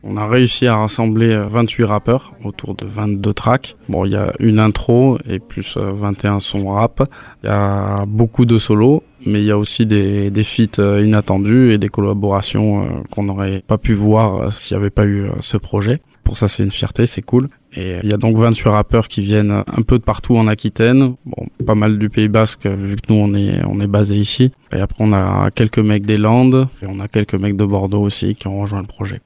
On 0.02 0.16
a 0.16 0.26
réussi 0.26 0.66
à 0.66 0.76
rassembler 0.76 1.36
28 1.36 1.84
rappeurs 1.84 2.32
autour 2.42 2.74
de 2.74 2.86
22 2.86 3.34
tracks. 3.34 3.76
Bon, 3.90 4.06
il 4.06 4.12
y 4.12 4.16
a 4.16 4.32
une 4.40 4.60
intro 4.60 5.18
et 5.28 5.38
plus 5.38 5.76
21 5.76 6.40
sons 6.40 6.70
rap. 6.70 7.02
Il 7.42 7.48
y 7.48 7.50
a 7.50 8.04
beaucoup 8.08 8.46
de 8.46 8.58
solos, 8.58 9.02
mais 9.26 9.40
il 9.40 9.44
y 9.44 9.50
a 9.50 9.58
aussi 9.58 9.84
des, 9.84 10.30
des 10.30 10.42
feats 10.42 10.80
inattendus 11.02 11.72
et 11.72 11.76
des 11.76 11.90
collaborations 11.90 12.84
euh, 12.84 12.86
qu'on 13.10 13.24
n'aurait 13.24 13.62
pas 13.66 13.76
pu 13.76 13.92
voir 13.92 14.36
euh, 14.36 14.50
s'il 14.50 14.74
n'y 14.74 14.80
avait 14.80 14.90
pas 14.90 15.04
eu 15.04 15.24
euh, 15.24 15.32
ce 15.40 15.58
projet. 15.58 16.00
Pour 16.24 16.38
ça, 16.38 16.48
c'est 16.48 16.62
une 16.62 16.70
fierté, 16.70 17.06
c'est 17.06 17.22
cool. 17.22 17.48
Et 17.74 17.98
il 18.02 18.08
y 18.08 18.12
a 18.12 18.16
donc 18.16 18.36
28 18.36 18.68
rappeurs 18.68 19.08
qui 19.08 19.22
viennent 19.22 19.50
un 19.50 19.82
peu 19.82 19.98
de 19.98 20.04
partout 20.04 20.36
en 20.36 20.46
Aquitaine. 20.46 21.14
Bon, 21.24 21.46
pas 21.66 21.74
mal 21.74 21.98
du 21.98 22.10
Pays 22.10 22.28
Basque, 22.28 22.66
vu 22.66 22.96
que 22.96 23.12
nous, 23.12 23.18
on 23.18 23.34
est, 23.34 23.64
on 23.64 23.76
basé 23.88 24.14
ici. 24.16 24.52
Et 24.72 24.80
après, 24.80 25.02
on 25.04 25.12
a 25.12 25.50
quelques 25.50 25.78
mecs 25.78 26.06
des 26.06 26.18
Landes. 26.18 26.68
Et 26.82 26.86
on 26.88 27.00
a 27.00 27.08
quelques 27.08 27.34
mecs 27.34 27.56
de 27.56 27.64
Bordeaux 27.64 28.02
aussi 28.02 28.34
qui 28.34 28.46
ont 28.46 28.60
rejoint 28.60 28.80
le 28.80 28.86
projet. 28.86 29.20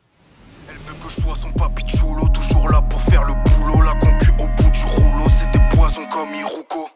Elle 0.68 0.76
veut 0.76 0.94
que 1.04 1.10
je 1.12 1.20
sois 1.20 1.34
son 1.34 1.50
papi 1.50 1.82
chulo, 1.86 2.28
toujours 2.32 2.70
là 2.70 2.82
pour 2.82 3.00
faire 3.02 3.22
le 3.24 3.34
boulot. 3.50 3.82
La 3.82 3.94
concu 3.94 4.30
au 4.38 4.46
bout 4.56 4.70
du 4.70 4.84
rouleau, 4.84 5.26
c'est 5.28 5.50
des 5.52 5.76
poisons 5.76 6.06
comme 6.10 6.28
Iruko. 6.40 6.88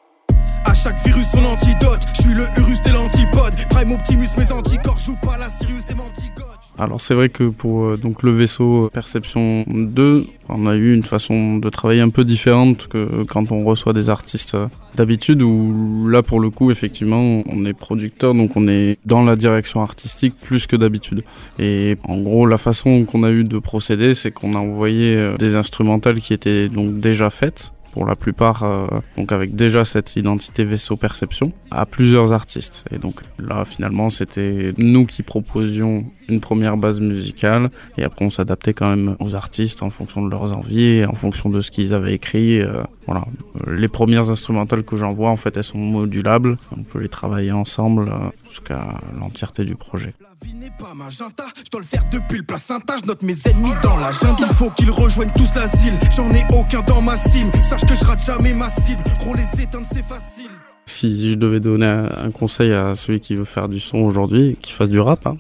À 0.65 0.75
chaque 0.75 1.05
virus 1.05 1.27
son 1.29 1.45
antidote, 1.45 2.01
je 2.15 2.23
suis 2.23 2.35
le 2.35 2.47
Urus 2.59 2.81
t'es 2.81 2.93
l'antipode. 2.93 3.55
Prime 3.71 3.93
Optimus, 3.93 4.29
mes 4.37 4.51
anticorps, 4.53 4.99
joue 4.99 5.17
pas 5.17 5.37
la 5.37 5.49
Sirius 5.49 5.85
des 5.85 5.95
mantigotes. 5.95 6.40
Alors 6.81 7.03
c'est 7.03 7.13
vrai 7.13 7.29
que 7.29 7.45
pour 7.45 7.85
euh, 7.85 7.97
donc 7.99 8.23
le 8.23 8.31
vaisseau 8.31 8.89
Perception 8.91 9.67
2, 9.69 10.25
on 10.49 10.67
a 10.67 10.77
eu 10.77 10.95
une 10.95 11.03
façon 11.03 11.59
de 11.59 11.69
travailler 11.69 12.01
un 12.01 12.09
peu 12.09 12.25
différente 12.25 12.87
que 12.87 13.23
quand 13.25 13.53
on 13.53 13.65
reçoit 13.65 13.93
des 13.93 14.09
artistes 14.09 14.55
euh, 14.55 14.67
d'habitude 14.95 15.43
où 15.43 16.09
là 16.09 16.23
pour 16.23 16.41
le 16.41 16.49
coup 16.49 16.71
effectivement 16.71 17.43
on 17.47 17.67
est 17.67 17.75
producteur 17.75 18.33
donc 18.33 18.57
on 18.57 18.67
est 18.67 18.99
dans 19.05 19.23
la 19.23 19.37
direction 19.37 19.83
artistique 19.83 20.33
plus 20.41 20.67
que 20.67 20.75
d'habitude. 20.75 21.23
Et 21.59 21.99
en 22.05 22.17
gros 22.17 22.47
la 22.47 22.57
façon 22.57 23.05
qu'on 23.05 23.25
a 23.25 23.31
eu 23.31 23.45
de 23.45 23.59
procéder 23.59 24.15
c'est 24.15 24.31
qu'on 24.31 24.55
a 24.55 24.59
envoyé 24.59 25.17
euh, 25.17 25.37
des 25.37 25.57
instrumentales 25.57 26.19
qui 26.21 26.33
étaient 26.33 26.69
donc 26.69 26.99
déjà 26.99 27.29
faites 27.29 27.73
pour 27.93 28.07
la 28.07 28.17
plupart, 28.17 28.63
euh, 28.63 28.87
donc 29.17 29.33
avec 29.33 29.55
déjà 29.55 29.85
cette 29.85 30.17
identité 30.17 30.65
vaisseau 30.65 30.97
perception, 30.97 31.53
à 31.71 31.87
plusieurs 31.87 32.33
artistes. 32.33 32.85
Et 32.93 32.99
donc 32.99 33.21
là, 33.39 33.65
finalement, 33.65 34.11
c'était 34.11 34.73
nous 34.79 35.07
qui 35.07 35.23
proposions 35.23 36.05
une 36.29 36.41
première 36.41 36.77
base 36.77 37.01
musicale, 37.01 37.71
et 37.99 38.05
après 38.05 38.25
on 38.25 38.31
s'adaptait 38.31 38.73
quand 38.73 38.89
même 38.89 39.17
aux 39.19 39.35
artistes 39.35 39.83
en 39.83 39.91
fonction 39.91 40.25
de 40.25 40.31
leurs 40.31 40.57
envies, 40.57 41.05
en 41.05 41.15
fonction 41.15 41.51
de 41.51 41.61
ce 41.61 41.71
qu'ils 41.71 41.93
avaient 41.95 42.15
écrit. 42.15 42.61
Euh, 42.61 42.83
voilà, 43.11 43.27
les 43.67 43.89
premières 43.89 44.31
instrumentales 44.31 44.85
que 44.85 44.97
j'envoie, 44.97 45.31
en 45.31 45.37
fait, 45.37 45.57
elles 45.57 45.65
sont 45.65 45.79
modulables. 45.79 46.57
On 46.71 46.85
peut 46.85 47.01
les 47.01 47.09
travailler 47.09 47.51
ensemble 47.51 48.09
euh, 48.09 48.31
jusqu'à 48.49 49.01
l'entièreté 49.19 49.65
du 49.65 49.75
projet. 49.75 50.15
La 50.21 50.47
vie 50.47 50.55
n'est 50.55 50.71
pas 50.79 50.95
magenta, 50.95 51.43
je 51.57 51.69
dois 51.73 51.81
le 51.81 51.87
faire 51.87 52.05
depuis 52.13 52.39
le 52.39 52.45
placenta, 52.45 52.95
je 53.03 53.07
note 53.09 53.23
mes 53.23 53.35
ennemis 53.47 53.73
dans 53.83 53.97
l'agenda. 53.97 54.45
Il 54.49 54.55
faut 54.55 54.71
qu'ils 54.71 54.93
rejoignent 54.93 55.33
tous 55.33 55.53
l'asile, 55.57 55.99
j'en 56.15 56.31
ai 56.31 56.45
aucun 56.57 56.83
dans 56.83 57.03
ma 57.03 57.17
cime. 57.17 57.51
Sache 57.69 57.85
que 57.85 57.97
je 57.97 58.05
rate 58.05 58.25
jamais 58.25 58.55
ma 58.55 58.69
cible, 58.69 59.03
gros 59.19 59.35
les 59.35 59.61
éteindre 59.61 59.87
c'est 59.93 60.05
facile. 60.05 60.51
Si 60.93 61.31
je 61.31 61.37
devais 61.37 61.61
donner 61.61 61.87
un 61.87 62.33
conseil 62.33 62.73
à 62.73 62.97
celui 62.97 63.21
qui 63.21 63.37
veut 63.37 63.45
faire 63.45 63.69
du 63.69 63.79
son 63.79 63.99
aujourd'hui, 63.99 64.57
qu'il 64.61 64.75
fasse 64.75 64.91
du 64.91 64.99
rap. 64.99 65.25
hein. 65.25 65.37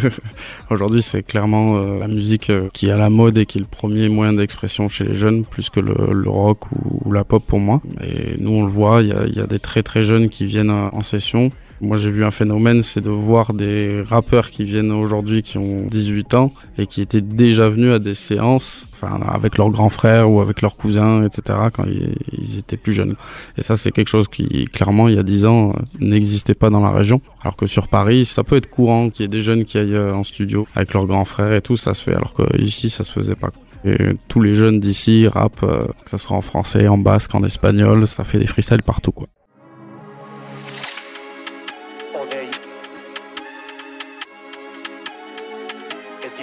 aujourd'hui, 0.70 1.00
c'est 1.00 1.22
clairement 1.22 1.78
euh, 1.78 1.98
la 1.98 2.06
musique 2.06 2.50
euh, 2.50 2.68
qui 2.70 2.88
est 2.88 2.90
à 2.90 2.98
la 2.98 3.08
mode 3.08 3.38
et 3.38 3.46
qui 3.46 3.56
est 3.56 3.62
le 3.62 3.66
premier 3.66 4.10
moyen 4.10 4.34
d'expression 4.34 4.90
chez 4.90 5.04
les 5.04 5.14
jeunes, 5.14 5.46
plus 5.46 5.70
que 5.70 5.80
le, 5.80 6.28
rock 6.28 6.70
ou, 6.72 7.10
la 7.12 7.24
pop 7.24 7.42
pour 7.46 7.60
moi. 7.60 7.80
Et 8.02 8.36
nous, 8.38 8.50
on 8.50 8.64
le 8.64 8.70
voit, 8.70 9.00
il 9.00 9.08
y 9.08 9.38
y 9.38 9.40
a 9.40 9.46
des 9.46 9.58
très 9.58 9.82
très 9.82 10.04
jeunes 10.04 10.28
qui 10.28 10.44
viennent 10.44 10.68
euh, 10.68 10.90
en 10.92 11.02
session. 11.02 11.48
Moi, 11.80 11.98
j'ai 11.98 12.10
vu 12.10 12.24
un 12.24 12.30
phénomène, 12.30 12.82
c'est 12.82 13.00
de 13.00 13.10
voir 13.10 13.52
des 13.52 14.00
rappeurs 14.06 14.50
qui 14.50 14.64
viennent 14.64 14.92
aujourd'hui, 14.92 15.42
qui 15.42 15.58
ont 15.58 15.86
18 15.86 16.34
ans, 16.34 16.50
et 16.78 16.86
qui 16.86 17.00
étaient 17.00 17.20
déjà 17.20 17.68
venus 17.68 17.92
à 17.92 17.98
des 17.98 18.14
séances, 18.14 18.86
enfin, 18.92 19.20
avec 19.26 19.58
leurs 19.58 19.70
grands 19.70 19.88
frères 19.88 20.30
ou 20.30 20.40
avec 20.40 20.62
leurs 20.62 20.76
cousins, 20.76 21.24
etc., 21.24 21.58
quand 21.72 21.84
ils, 21.84 22.58
étaient 22.58 22.76
plus 22.76 22.92
jeunes. 22.92 23.16
Et 23.58 23.62
ça, 23.62 23.76
c'est 23.76 23.90
quelque 23.90 24.08
chose 24.08 24.28
qui, 24.28 24.66
clairement, 24.66 25.08
il 25.08 25.16
y 25.16 25.18
a 25.18 25.24
10 25.24 25.46
ans, 25.46 25.70
euh, 25.70 25.72
n'existait 25.98 26.54
pas 26.54 26.70
dans 26.70 26.80
la 26.80 26.90
région. 26.90 27.20
Alors 27.42 27.56
que 27.56 27.66
sur 27.66 27.88
Paris, 27.88 28.24
ça 28.24 28.44
peut 28.44 28.56
être 28.56 28.70
courant 28.70 29.10
qu'il 29.10 29.24
y 29.24 29.26
ait 29.26 29.28
des 29.28 29.40
jeunes 29.40 29.64
qui 29.64 29.76
aillent 29.78 29.96
euh, 29.96 30.14
en 30.14 30.24
studio 30.24 30.66
avec 30.74 30.94
leurs 30.94 31.06
grands 31.06 31.24
frères 31.24 31.52
et 31.52 31.60
tout, 31.60 31.76
ça 31.76 31.92
se 31.92 32.02
fait, 32.02 32.14
alors 32.14 32.32
que 32.32 32.44
ici, 32.60 32.88
ça 32.88 33.02
se 33.02 33.12
faisait 33.12 33.34
pas. 33.34 33.50
Et 33.84 33.96
tous 34.28 34.40
les 34.40 34.54
jeunes 34.54 34.80
d'ici 34.80 35.28
rappent, 35.28 35.64
euh, 35.64 35.84
que 36.04 36.10
ce 36.10 36.16
soit 36.16 36.36
en 36.36 36.40
français, 36.40 36.88
en 36.88 36.96
basque, 36.96 37.34
en 37.34 37.42
espagnol, 37.42 38.06
ça 38.06 38.24
fait 38.24 38.38
des 38.38 38.46
freestyles 38.46 38.82
partout, 38.82 39.12
quoi. 39.12 39.26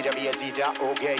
Ez 0.02 0.04
dira 0.04 0.20
bi 0.20 0.26
ez 0.26 0.38
dira 0.40 0.72
hogei 0.80 1.16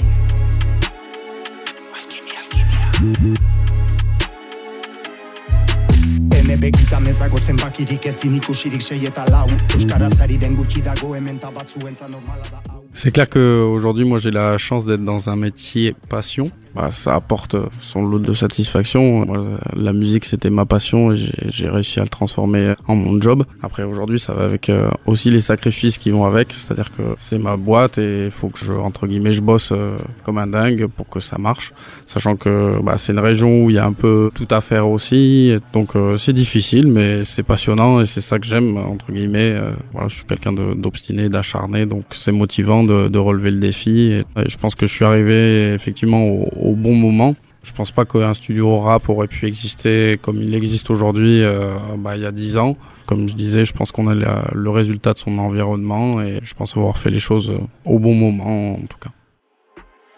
Ene 6.39 6.57
begitan 6.57 7.07
ez 7.07 7.19
dago 7.19 7.39
zenbakirik 7.39 8.07
ezin 8.07 8.35
ikusirik 8.35 8.83
sei 8.83 9.07
eta 9.07 9.25
lau. 9.31 9.47
Euskaraz 9.75 10.21
ari 10.21 10.39
den 10.39 10.57
gutxi 10.57 10.83
dago 10.83 11.15
hemen 11.15 11.39
ta 11.39 11.51
batzuentzat 11.51 12.11
normala 12.11 12.43
da 12.51 12.63
hau. 12.71 12.83
C'est 12.93 13.13
clair 13.13 13.29
que 13.29 13.63
aujourd'hui, 13.63 14.05
moi, 14.05 14.19
j'ai 14.19 14.31
la 14.31 14.59
chance 14.59 14.85
d'être 14.85 15.05
dans 15.05 15.29
un 15.31 15.37
métier 15.37 15.95
passion. 16.09 16.51
Bah, 16.75 16.89
ça 16.91 17.15
apporte 17.15 17.57
son 17.81 18.03
lot 18.07 18.19
de 18.19 18.33
satisfaction. 18.33 19.27
Moi, 19.27 19.59
la 19.77 19.93
musique, 19.93 20.25
c'était 20.25 20.49
ma 20.51 20.65
passion 20.65 21.13
et 21.13 21.17
j'ai- 21.17 21.69
réussi 21.69 22.01
à 22.01 22.03
le 22.03 22.09
transformer 22.09 22.75
en 22.89 22.97
mon 22.97 23.21
job. 23.21 23.45
Après, 23.63 23.83
aujourd'hui, 23.83 24.19
ça 24.19 24.35
va 24.35 24.45
avec 24.45 24.69
euh, 24.69 24.89
aussi 25.07 25.31
les 25.31 25.41
sacrifices 25.41 25.97
qui 25.99 26.11
vont 26.11 26.25
avec. 26.25 26.53
C'est-à-dire 26.53 26.91
que 26.91 27.03
c'est 27.19 27.39
ma 27.39 27.57
boîte 27.57 27.99
et 27.99 28.27
il 28.27 28.31
faut 28.31 28.49
que 28.49 28.59
je, 28.59 28.73
entre 28.73 29.07
guillemets, 29.07 29.33
je 29.33 29.41
bosse 29.43 29.71
euh, 29.73 29.97
comme 30.25 30.39
un 30.39 30.47
dingue 30.47 30.87
pour 30.87 31.09
que 31.09 31.21
ça 31.21 31.39
marche. 31.39 31.73
Sachant 32.07 32.37
que 32.37 32.81
bah, 32.83 32.97
c'est 32.99 33.13
une 33.13 33.19
région 33.19 33.65
où 33.65 33.71
il 33.71 33.77
y 33.77 33.79
a 33.79 33.87
un 33.87 33.93
peu 33.93 34.31
tout 34.35 34.49
à 34.51 34.61
faire 34.61 34.89
aussi. 34.89 35.55
Donc, 35.73 35.95
euh, 35.97 36.17
c'est 36.17 36.33
difficile, 36.33 36.87
mais 36.89 37.25
c'est 37.25 37.43
passionnant 37.43 38.01
et 38.01 38.07
c'est 38.07 38.21
ça 38.21 38.39
que 38.39 38.47
j'aime, 38.47 38.77
entre 38.77 39.13
guillemets. 39.13 39.53
Euh, 39.55 39.73
voilà, 39.93 40.09
je 40.09 40.17
suis 40.17 40.25
quelqu'un 40.25 40.53
d'obstiné, 40.53 41.29
d'acharné, 41.29 41.87
donc 41.87 42.05
c'est 42.13 42.33
motivant 42.33 42.83
de, 42.85 43.09
de 43.09 43.19
relever 43.19 43.51
le 43.51 43.59
défi. 43.59 44.13
Et 44.13 44.25
je 44.49 44.57
pense 44.59 44.75
que 44.75 44.87
je 44.87 44.95
suis 44.95 45.05
arrivé 45.05 45.73
effectivement 45.75 46.25
au, 46.27 46.49
au 46.63 46.75
bon 46.75 46.95
moment. 46.95 47.35
Je 47.63 47.73
pense 47.73 47.93
pas 47.93 48.05
qu'un 48.05 48.35
studio 48.35 48.79
rap 48.81 49.09
aurait 49.09 49.29
pu 49.29 49.47
exister 49.47 50.19
comme 50.21 50.39
il 50.39 50.55
existe 50.55 50.91
aujourd'hui 50.91 51.43
euh, 51.43 51.75
bah, 51.97 52.17
il 52.17 52.23
y 52.23 52.27
a 52.27 52.33
10 52.33 52.57
ans. 52.57 52.77
Comme 53.07 53.29
je 53.29 53.35
disais, 53.35 53.65
je 53.65 53.73
pense 53.73 53.93
qu'on 53.93 54.09
a 54.09 54.15
le 54.15 54.71
résultat 54.71 55.13
de 55.13 55.19
son 55.19 55.39
environnement 55.39 56.21
et 56.23 56.41
je 56.43 56.55
pense 56.55 56.77
avoir 56.77 56.99
fait 56.99 57.11
les 57.11 57.19
choses 57.19 57.53
au 57.85 57.99
bon 57.99 58.15
moment 58.15 58.75
en 58.75 58.87
tout 58.87 58.99
cas. 58.99 59.11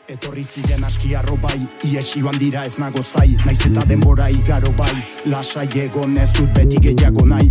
Etorri 0.06 0.42
ziren 0.44 0.84
aski 0.84 1.08
joan 1.08 2.38
dira 2.38 2.64
ez 2.66 2.78
nago 2.78 3.02
zai 3.02 3.36
Naiz 3.46 3.60
eta 3.64 3.80
denbora 3.88 4.28
igaro 4.28 4.72
bai, 4.76 4.92
lasai 5.24 5.66
egon 5.80 6.18
ez 6.18 6.30
dut 6.32 6.50
beti 6.52 6.76
gehiago 6.76 7.24
nahi 7.24 7.50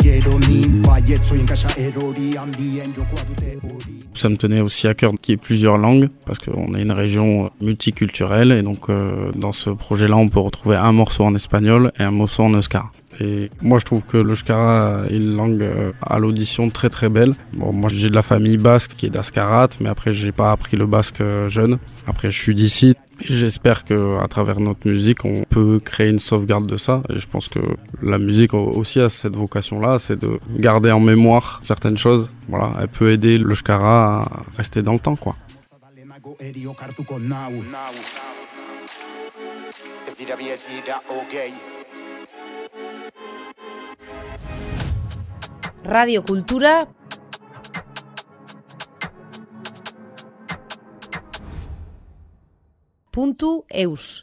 gero. 0.00 0.34
Ça 4.14 4.28
me 4.28 4.36
tenait 4.36 4.60
aussi 4.60 4.86
à 4.86 4.94
cœur 4.94 5.12
qu'il 5.20 5.32
y 5.32 5.34
ait 5.34 5.38
plusieurs 5.38 5.76
langues, 5.76 6.08
parce 6.24 6.38
qu'on 6.38 6.74
est 6.74 6.82
une 6.82 6.92
région 6.92 7.50
multiculturelle, 7.60 8.52
et 8.52 8.62
donc 8.62 8.88
euh, 8.88 9.32
dans 9.34 9.52
ce 9.52 9.70
projet-là, 9.70 10.16
on 10.16 10.28
peut 10.28 10.38
retrouver 10.38 10.76
un 10.76 10.92
morceau 10.92 11.24
en 11.24 11.34
espagnol 11.34 11.92
et 11.98 12.04
un 12.04 12.12
morceau 12.12 12.44
en 12.44 12.54
euskara. 12.54 12.92
Et 13.20 13.50
moi, 13.60 13.78
je 13.78 13.84
trouve 13.84 14.04
que 14.04 14.16
l'euskara 14.16 15.04
est 15.08 15.16
une 15.16 15.36
langue 15.36 15.62
euh, 15.62 15.92
à 16.02 16.18
l'audition 16.18 16.70
très 16.70 16.90
très 16.90 17.08
belle. 17.08 17.34
Bon, 17.52 17.72
moi, 17.72 17.88
j'ai 17.92 18.08
de 18.08 18.14
la 18.14 18.22
famille 18.22 18.56
basque 18.56 18.92
qui 18.96 19.06
est 19.06 19.10
d'Ascarat, 19.10 19.68
mais 19.80 19.88
après, 19.88 20.12
j'ai 20.12 20.32
pas 20.32 20.50
appris 20.50 20.76
le 20.76 20.86
basque 20.86 21.20
euh, 21.20 21.48
jeune. 21.48 21.78
Après, 22.06 22.30
je 22.30 22.40
suis 22.40 22.54
d'ici. 22.54 22.94
J'espère 23.20 23.84
que 23.84 24.18
à 24.18 24.26
travers 24.26 24.58
notre 24.58 24.88
musique, 24.88 25.24
on 25.24 25.44
peut 25.48 25.78
créer 25.78 26.10
une 26.10 26.18
sauvegarde 26.18 26.66
de 26.66 26.76
ça. 26.76 27.02
Et 27.10 27.18
je 27.18 27.26
pense 27.28 27.48
que 27.48 27.60
la 28.02 28.18
musique 28.18 28.54
aussi 28.54 29.00
a 29.00 29.08
cette 29.08 29.36
vocation-là, 29.36 30.00
c'est 30.00 30.18
de 30.18 30.40
garder 30.58 30.90
en 30.90 31.00
mémoire 31.00 31.60
certaines 31.62 31.96
choses. 31.96 32.28
Voilà, 32.48 32.72
elle 32.80 32.88
peut 32.88 33.12
aider 33.12 33.38
le 33.38 33.54
shkara 33.54 34.22
à 34.22 34.42
rester 34.56 34.82
dans 34.82 34.94
le 34.94 34.98
temps, 34.98 35.16
quoi. 35.16 35.36
Radio 45.84 46.22
Cultura. 46.22 46.88
Puntu 53.10 53.66
eus. 53.68 54.22